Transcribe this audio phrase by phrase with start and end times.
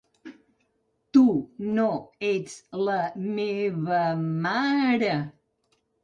[1.17, 1.23] Tu,
[1.79, 1.83] no,
[2.29, 2.55] ets,
[2.87, 2.95] la,
[3.35, 3.45] me,
[3.89, 3.99] va,
[4.47, 4.55] ma,
[5.03, 5.13] re.